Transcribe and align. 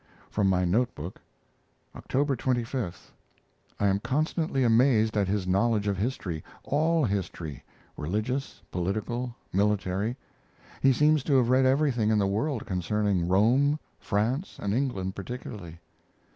From 0.31 0.49
my 0.49 0.65
note 0.65 0.95
book: 0.95 1.21
October 1.95 2.35
25. 2.35 3.13
I 3.79 3.85
am 3.87 3.99
constantly 3.99 4.63
amazed 4.63 5.15
at 5.15 5.27
his 5.27 5.45
knowledge 5.45 5.87
of 5.87 5.95
history 5.97 6.43
all 6.63 7.05
history 7.05 7.63
religious, 7.95 8.63
political, 8.71 9.35
military. 9.53 10.17
He 10.81 10.91
seems 10.91 11.23
to 11.25 11.35
have 11.37 11.49
read 11.51 11.67
everything 11.67 12.09
in 12.09 12.17
the 12.17 12.25
world 12.25 12.65
concerning 12.65 13.27
Rome, 13.27 13.77
France, 13.99 14.57
and 14.59 14.73
England 14.73 15.13
particularly. 15.13 15.79